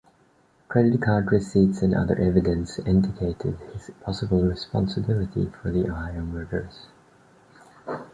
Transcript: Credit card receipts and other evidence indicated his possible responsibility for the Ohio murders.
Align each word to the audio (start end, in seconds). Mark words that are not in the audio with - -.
Credit 0.67 0.99
card 0.99 1.31
receipts 1.31 1.83
and 1.83 1.93
other 1.93 2.17
evidence 2.17 2.79
indicated 2.79 3.59
his 3.71 3.91
possible 4.03 4.41
responsibility 4.41 5.45
for 5.61 5.69
the 5.69 5.91
Ohio 5.91 6.21
murders. 6.21 6.87